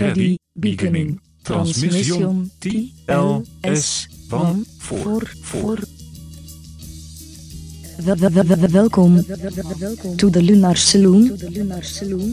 [0.00, 1.20] Ready, beginning.
[1.42, 5.78] Transmission TLS van voor voor.
[8.70, 9.24] Welkom
[10.16, 11.38] to the Lunar Saloon,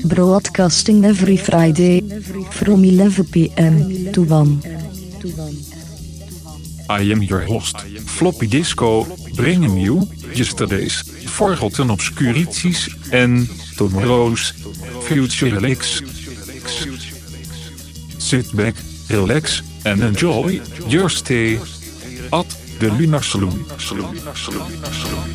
[0.07, 2.03] broadcasting every Friday
[2.49, 4.11] from 11 p.m.
[4.11, 4.61] to 1.
[6.89, 7.75] I am your host,
[8.05, 9.05] Floppy Disco,
[9.35, 13.47] bringing you yesterday's forgotten obscurities and
[13.77, 14.53] tomorrow's
[15.07, 16.01] future relics.
[18.31, 18.75] Sit back,
[19.09, 21.57] relax and enjoy your stay
[22.31, 22.47] at
[22.79, 23.65] the Lunar Saloon.
[23.77, 24.15] Saloon.
[24.33, 24.71] Saloon.
[24.87, 25.27] Saloon.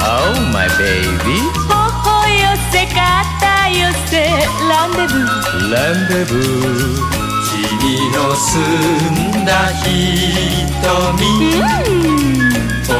[0.00, 1.83] Oh, my baby.
[4.14, 4.22] せ
[4.68, 5.26] ランデブー。
[5.72, 7.04] ランデブー。
[7.50, 8.52] 君の澄
[9.40, 9.50] んだ
[9.82, 9.90] 瞳、
[11.50, 11.98] うん、
[12.86, 12.94] 僕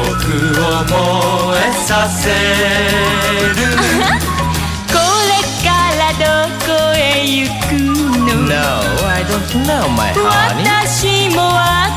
[0.59, 3.55] を燃えさせる。
[4.91, 6.23] これからど
[6.65, 8.53] こへ行くの？No,
[9.07, 9.33] I don't
[9.65, 10.63] know my honey.
[10.63, 11.53] 私もわ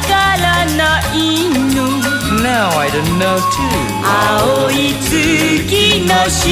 [0.07, 1.17] からない
[1.75, 2.08] の。
[2.43, 3.69] now I don't know too.
[4.03, 6.47] 青い月の下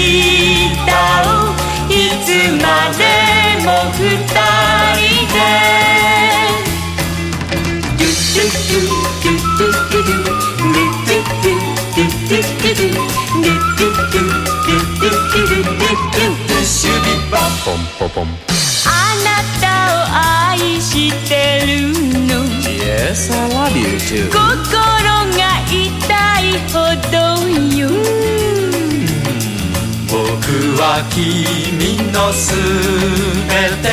[1.22, 1.54] を
[1.88, 1.92] い
[2.24, 2.28] つ
[2.62, 3.02] まで
[3.64, 4.00] も二
[4.96, 5.36] 人で。
[7.96, 8.84] ドゥドゥ
[9.22, 10.36] ドゥドゥドゥドゥ
[18.86, 18.90] あ
[19.24, 19.26] な
[19.60, 21.30] たを愛して
[21.66, 21.66] る
[22.26, 22.55] の。
[22.86, 24.30] Yes, I love you too.
[24.30, 25.74] 心が痛
[26.40, 26.74] いほ
[27.10, 27.14] ど
[27.74, 27.90] 言う。
[30.08, 30.14] 僕
[30.80, 32.54] は君のす
[33.48, 33.50] べ
[33.82, 33.86] て、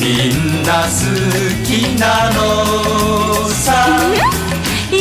[0.00, 0.98] みんな好
[1.64, 1.68] き
[2.00, 2.38] なの
[3.48, 3.86] さ、
[4.90, 4.98] 優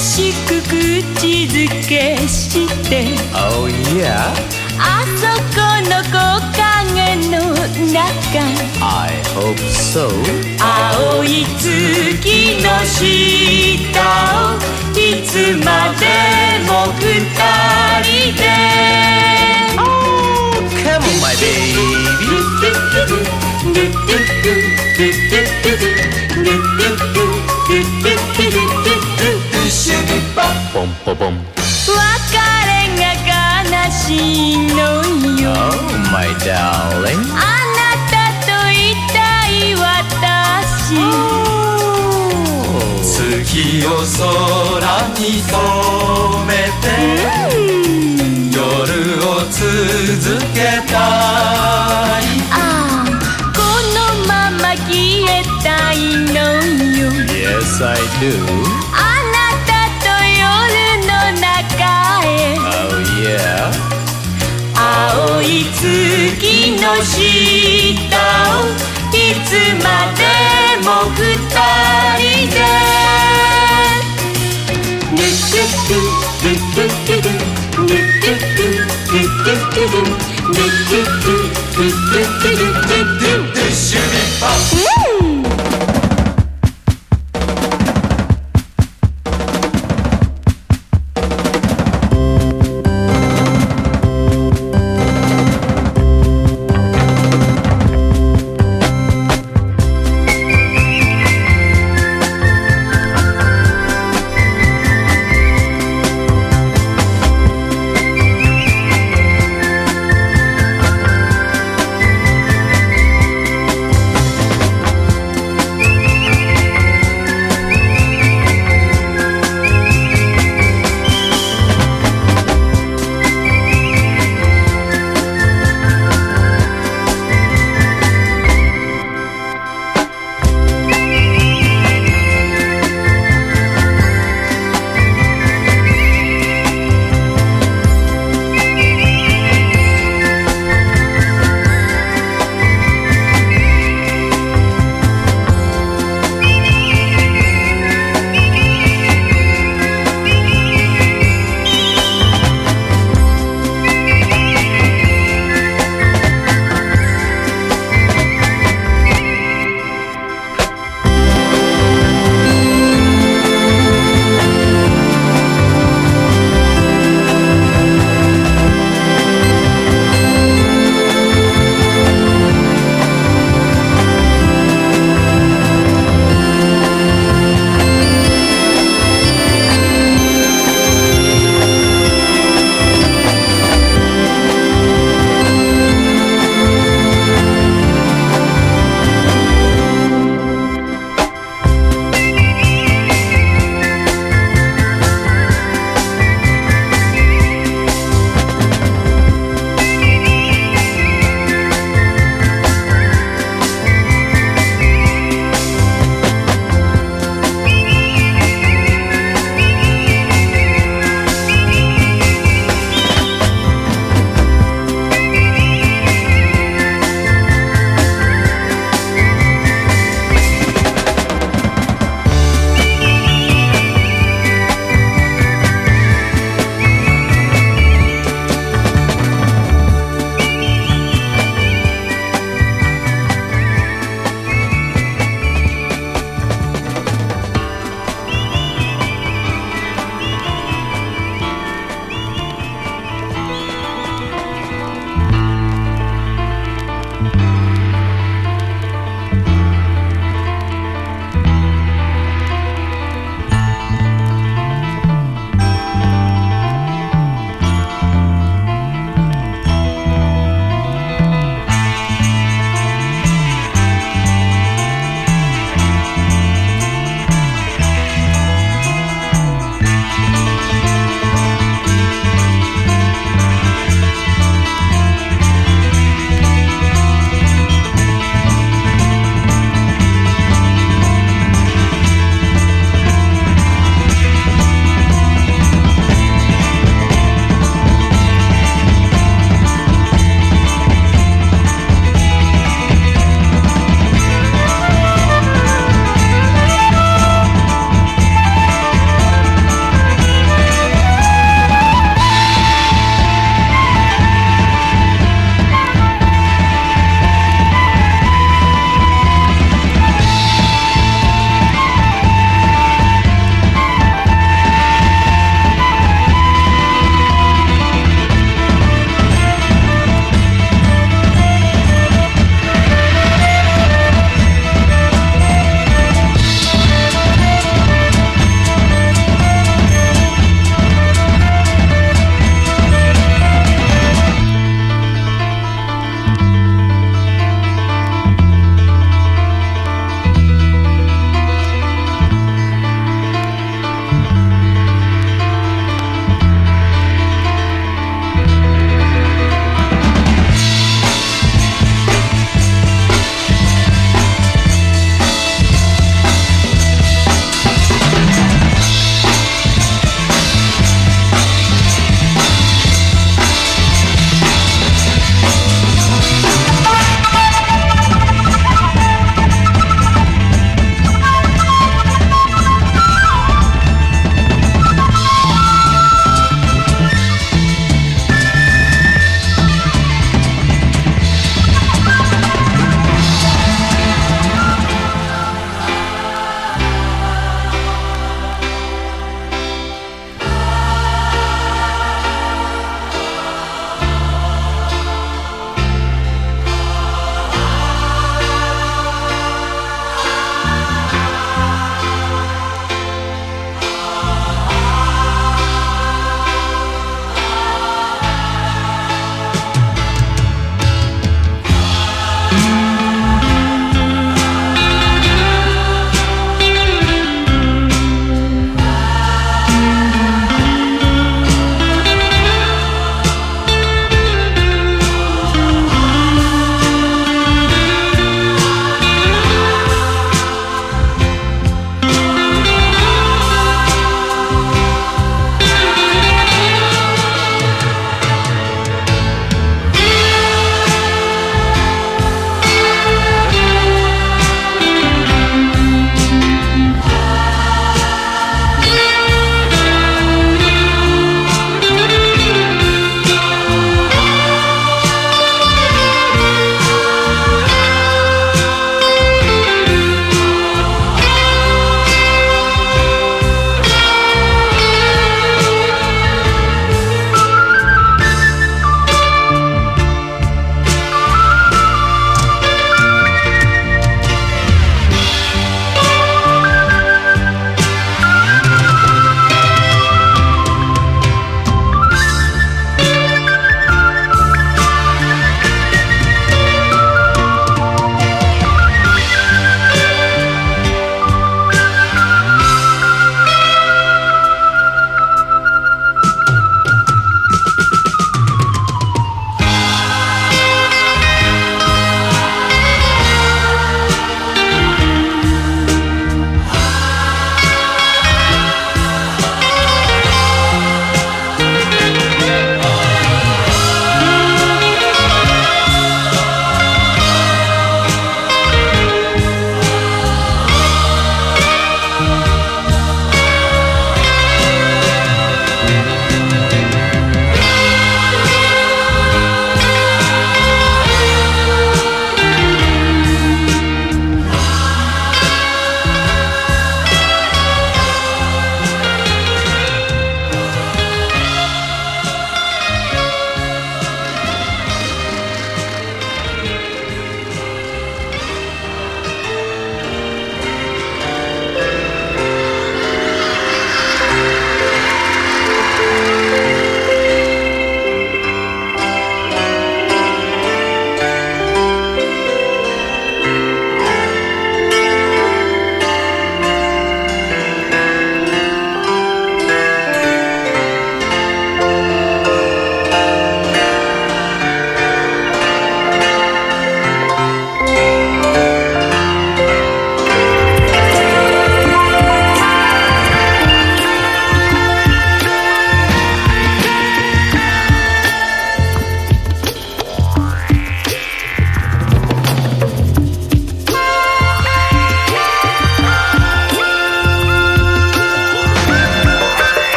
[0.00, 1.54] しく口づ
[1.88, 3.18] けして。
[3.34, 4.63] Oh yeah.
[4.78, 6.12] あそこの木
[6.56, 7.38] 陰の
[7.92, 8.40] 中。
[8.80, 10.08] I hope so.
[10.60, 13.02] 青い月の下
[14.40, 14.58] を
[14.98, 15.32] いつ
[15.64, 16.04] まで
[16.66, 17.02] も二
[18.02, 18.42] 人で。
[19.78, 19.82] Oh,
[20.82, 21.84] come on my baby.
[31.86, 32.00] わ
[32.32, 32.53] か
[34.04, 35.02] しいの
[35.40, 35.48] よ。
[35.52, 35.54] Oh
[36.12, 37.24] my darling.
[37.32, 41.00] あなたといたい私、oh.
[43.02, 44.12] 月を空
[45.18, 45.56] に染
[46.46, 46.86] めて、
[47.56, 48.52] mm.
[48.52, 48.60] 夜
[49.26, 49.64] を続
[50.52, 50.94] けたい。
[52.50, 52.54] ああ
[53.56, 53.58] こ
[53.94, 53.96] の
[54.28, 54.92] まま消
[55.24, 55.26] え
[55.62, 56.34] たいの
[56.92, 57.08] よ。
[57.32, 58.36] Yes I do.
[63.24, 63.93] yeah.
[64.94, 67.18] 青い月の下
[68.54, 68.70] を
[69.10, 69.50] いつ
[69.82, 70.22] まで
[70.84, 71.18] も二
[72.18, 72.56] 人で。
[75.10, 75.18] ぬ
[75.50, 75.98] くく
[76.42, 77.34] ぬくくる
[77.82, 78.70] ぬくく
[79.10, 79.98] ぬくくる
[80.48, 82.86] ぬくくぬくくるぬ
[83.18, 84.13] くくシュ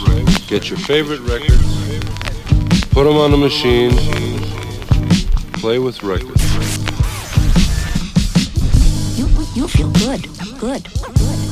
[0.00, 0.46] records.
[0.46, 1.62] Get your favorite records,
[2.90, 3.92] put them on the machine,
[5.54, 6.42] play with records.
[9.18, 10.28] You, you feel good,
[10.58, 11.51] good, good,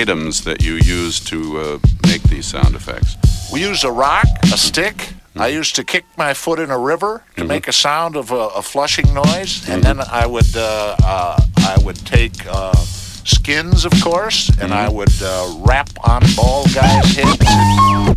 [0.00, 3.16] items that you use to uh, make these sound effects?
[3.52, 4.96] we used a rock a stick.
[5.36, 8.44] I used to kick my foot in a river to make a sound of a,
[8.60, 9.68] a flushing noise.
[9.68, 12.72] And then i would uh, uh, i would take uh,
[13.24, 18.11] skins of course and i would uh, rap on bald guys heads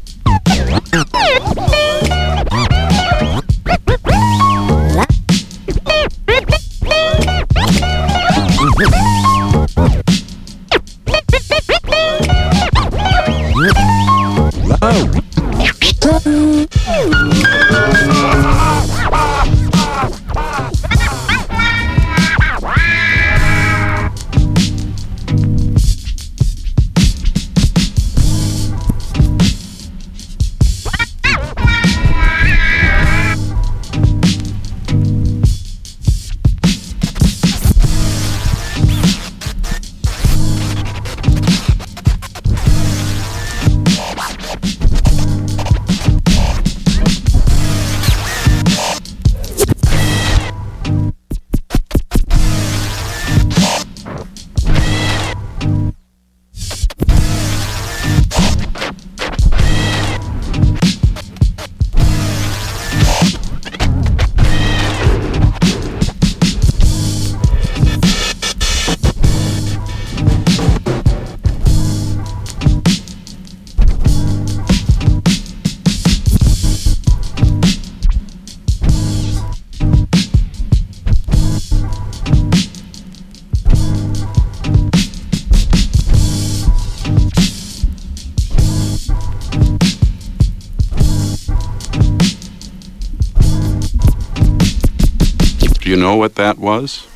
[95.95, 97.07] you know what that was?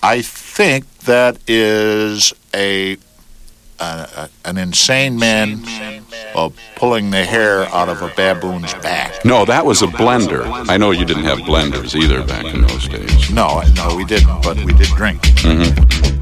[0.00, 2.96] I think that is a,
[3.80, 5.64] an insane man
[6.36, 9.24] uh, pulling the hair out of a baboon's back.
[9.24, 10.44] No, that was a blender.
[10.68, 13.28] I know you didn't have blenders either back in those days.
[13.30, 15.20] No, no, we didn't, but we did drink.
[15.44, 16.21] Evelina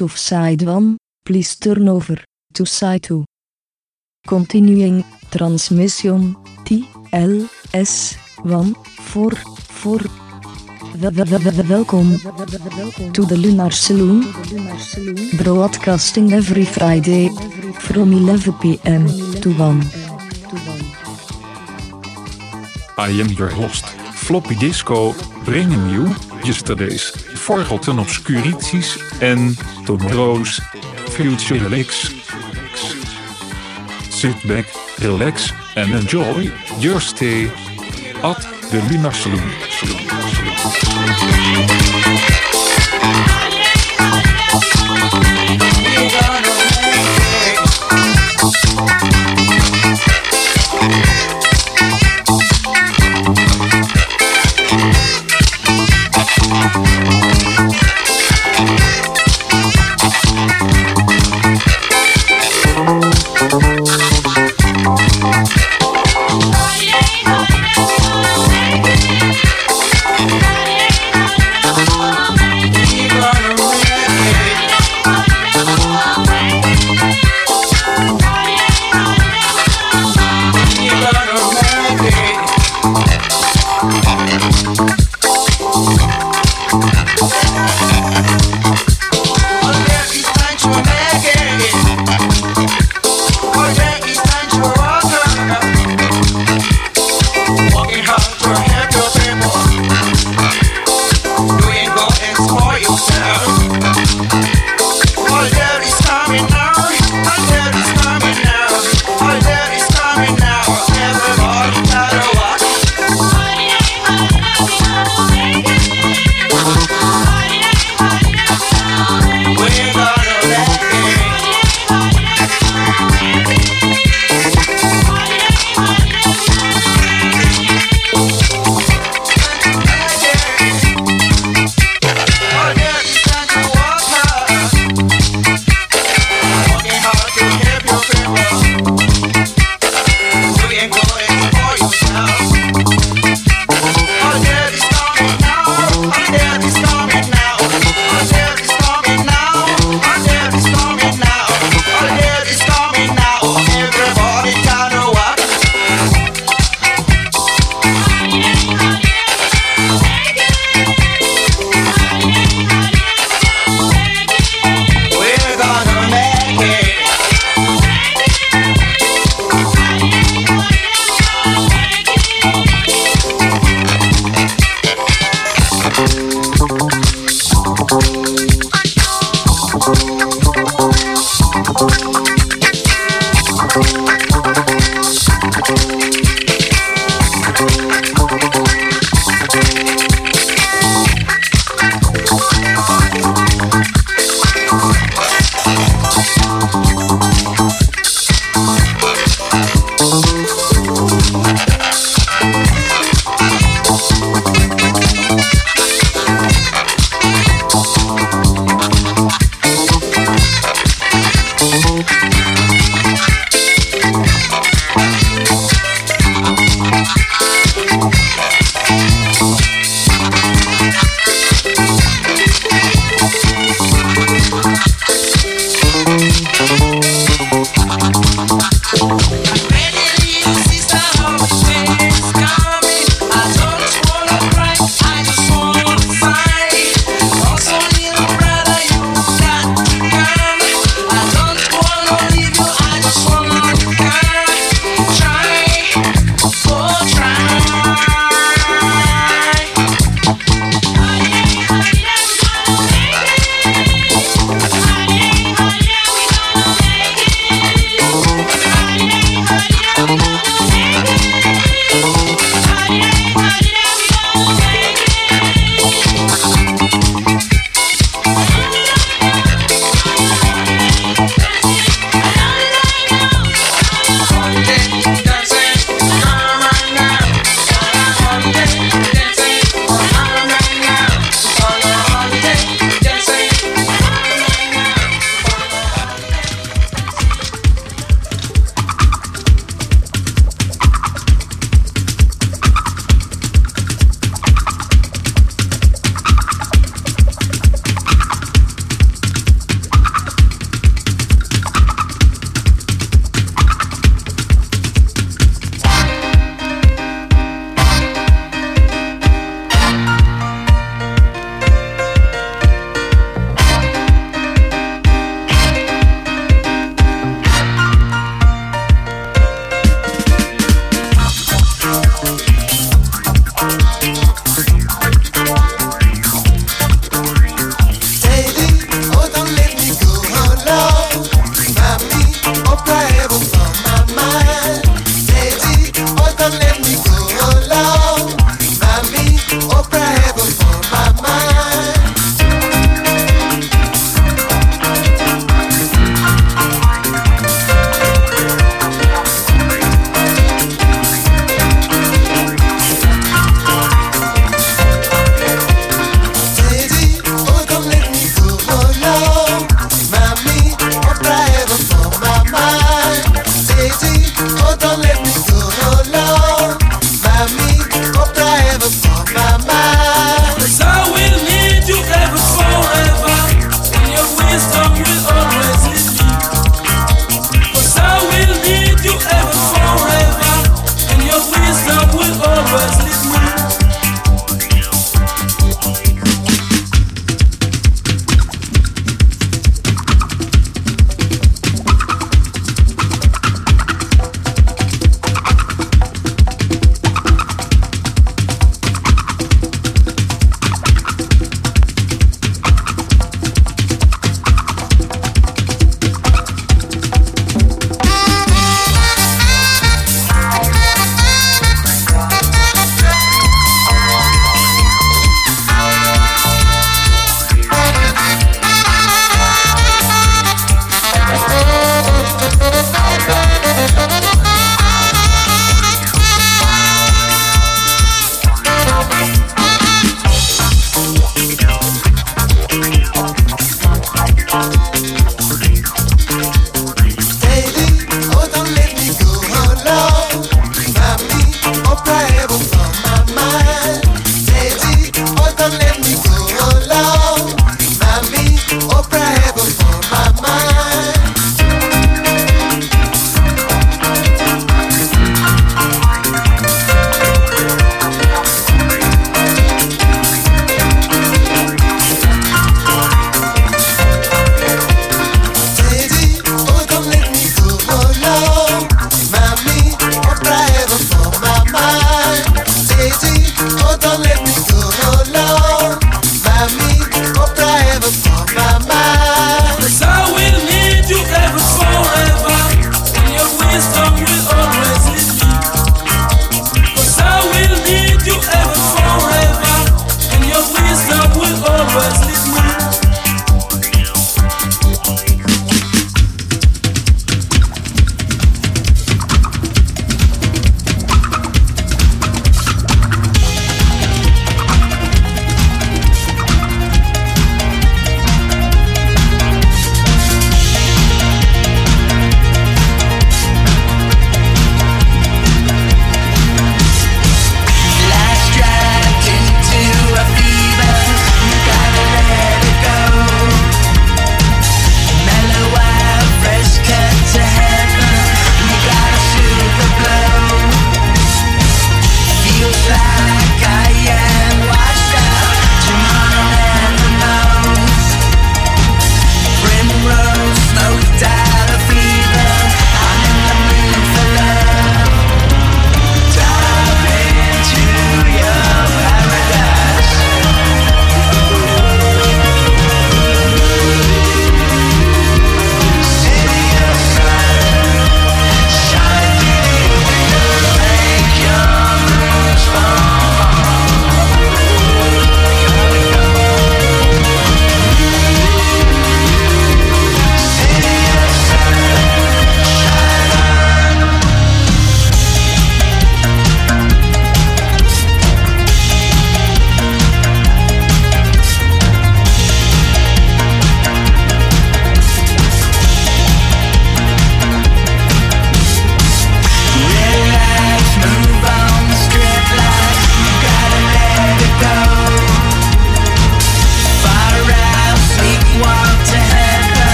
[0.00, 0.96] of side 1.
[1.24, 2.22] Please turn over
[2.54, 3.24] to side 2.
[4.26, 9.32] Continuing transmission T L S 1 4
[9.68, 10.00] 4
[11.00, 12.16] Wel- wel- wel- wel- Welkom
[13.12, 14.24] to the Lunar Saloon.
[15.36, 17.30] Broadcasting every Friday
[17.78, 19.06] from 11 pm
[19.40, 19.82] to 1.
[22.96, 23.84] I am your host.
[24.14, 25.14] Floppy Disco
[25.44, 26.06] brengen you
[26.44, 27.12] yesterday's
[27.44, 30.62] Forgotten Obscurities en Tomorrow's
[31.10, 32.10] Future Relax.
[34.08, 34.64] Sit back,
[35.02, 37.50] relax and enjoy your stay
[38.22, 38.40] at
[38.70, 39.52] the Lunar Saloon.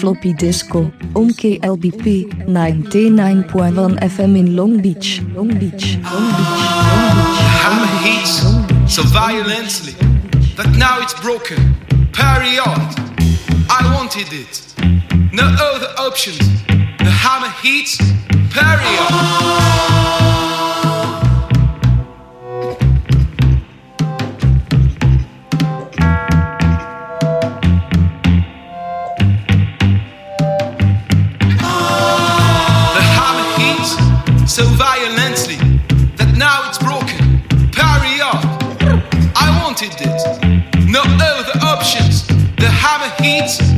[0.00, 5.20] Floppy Disco, on KLBP, 99.1 FM in Long Beach.
[5.34, 5.98] Long Beach.
[5.98, 6.56] Long Beach.
[7.60, 8.40] Hammer hits
[8.94, 9.92] so violently
[10.56, 11.74] that now it's broken.
[12.12, 12.64] Period.
[13.68, 14.72] I wanted it.
[15.34, 16.38] No other options.
[16.66, 17.98] The hammer hits.
[18.54, 20.49] Period.
[43.30, 43.69] beach.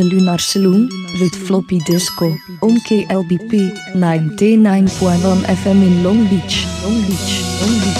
[0.00, 0.88] De Lunar Saloon
[1.20, 7.99] with floppy disco on KLBP 99.1 FM in Long Beach, Long Beach, Long Beach,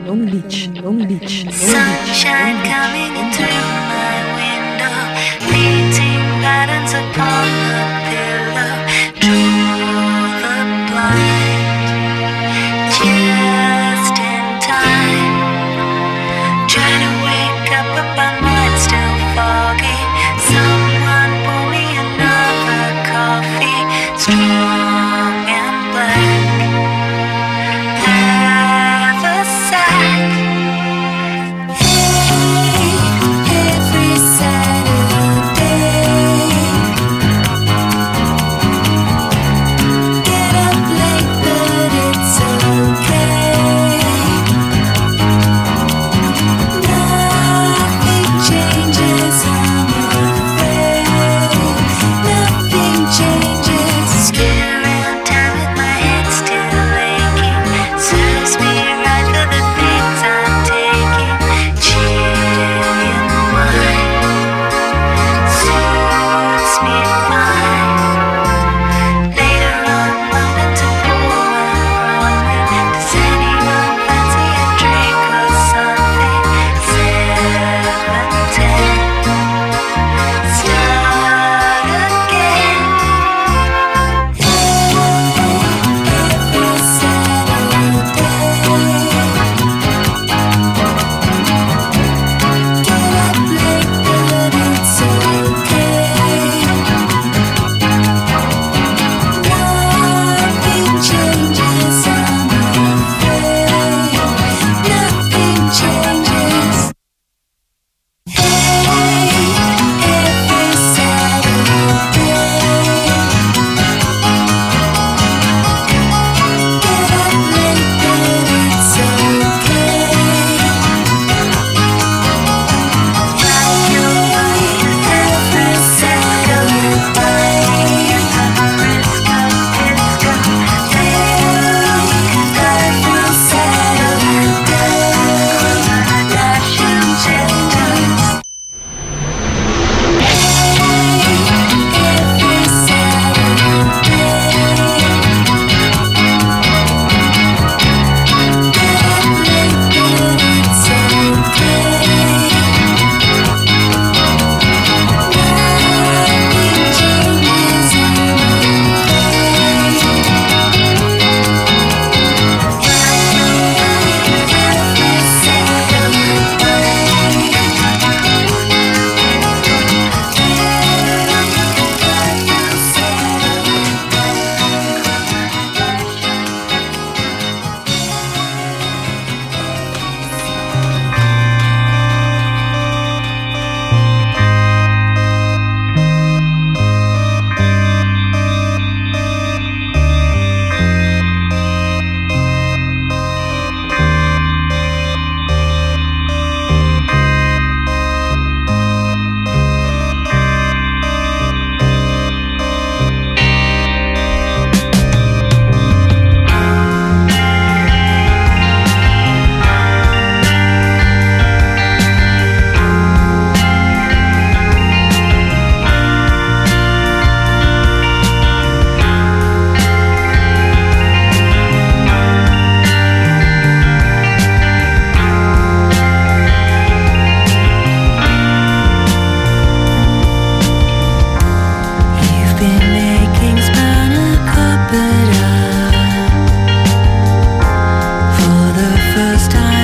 [239.41, 239.80] this time.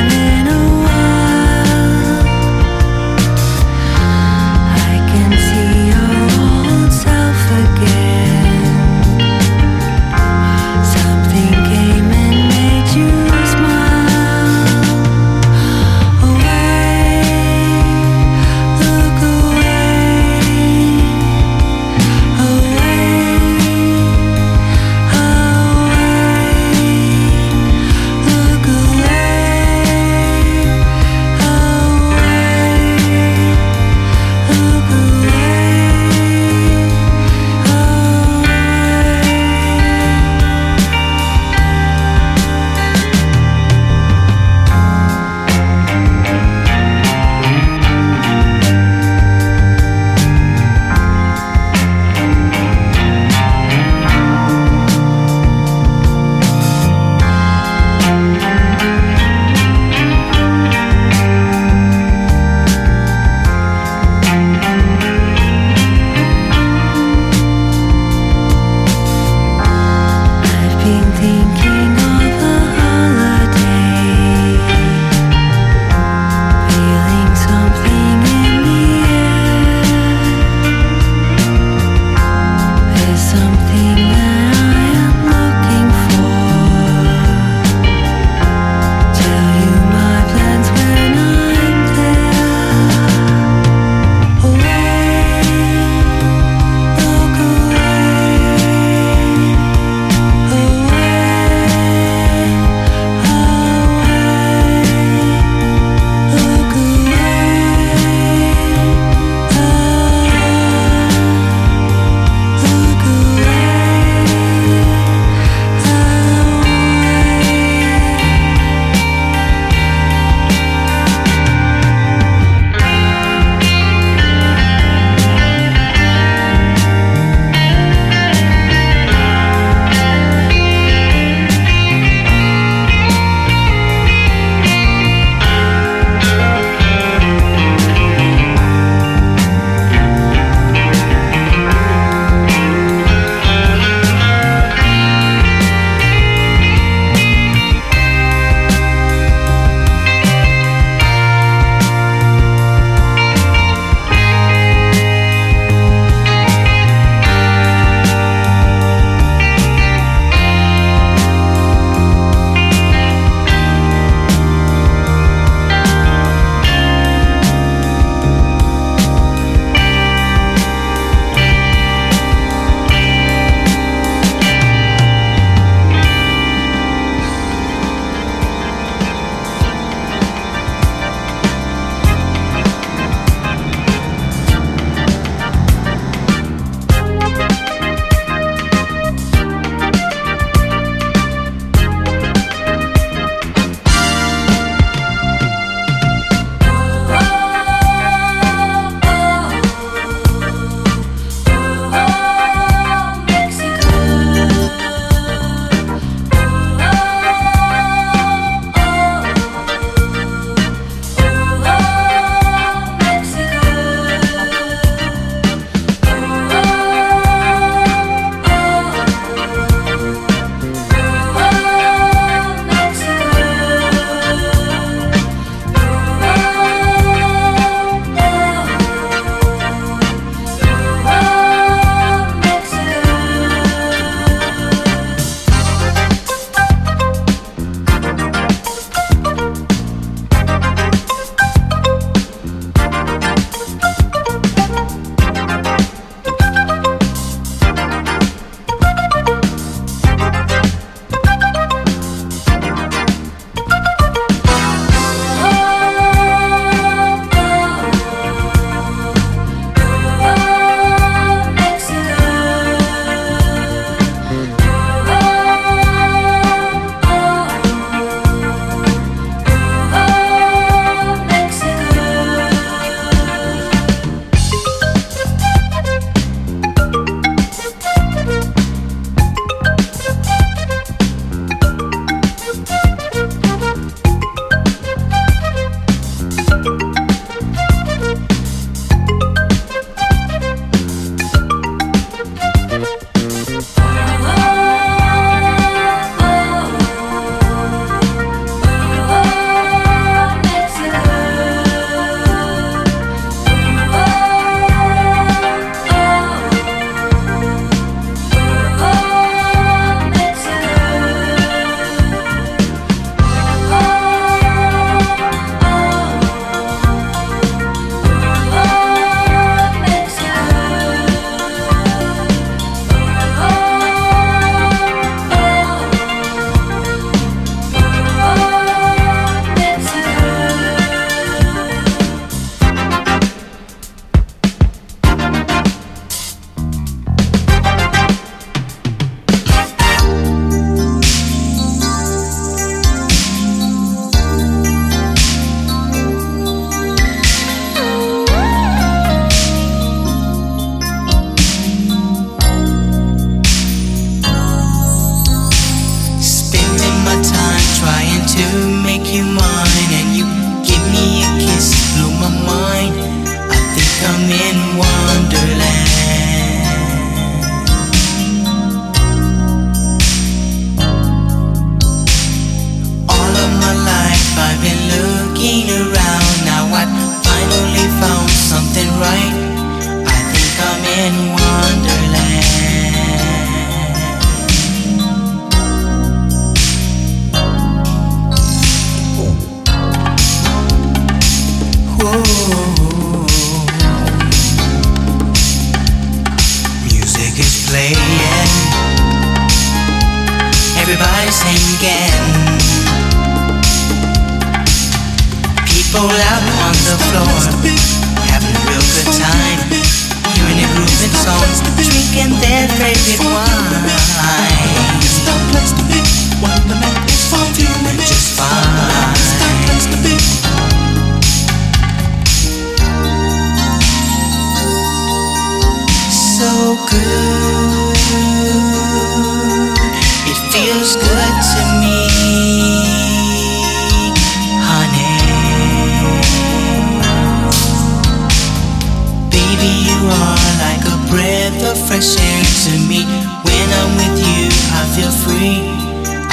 [441.18, 443.02] Breath of fresh air to me.
[443.42, 444.46] When I'm with you,
[444.80, 445.58] I feel free.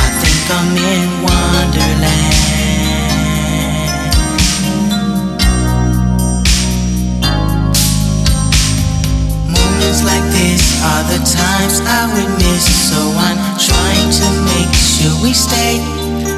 [0.04, 2.44] I think I'm in Wonderland.
[9.56, 10.62] Moments like this
[10.92, 12.64] are the times I would miss.
[12.90, 15.80] So I'm trying to make sure we stay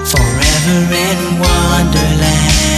[0.06, 2.75] forever in Wonderland.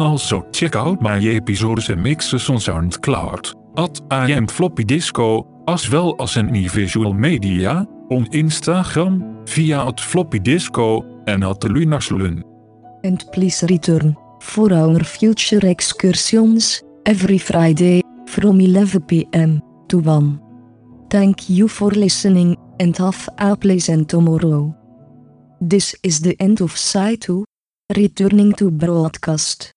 [0.00, 5.90] Also check out my episodes and mixes on SoundCloud, at I am Floppy Disco, as
[5.90, 12.42] well as in visual media, on Instagram, via at Floppy Disco, and at Lunaslun.
[13.04, 20.40] And please return for our future excursions every Friday from 11 pm to 1.
[21.10, 24.74] Thank you for listening and have a pleasant tomorrow.
[25.60, 27.44] This is the end of Side 2.
[27.96, 29.75] Returning to broadcast.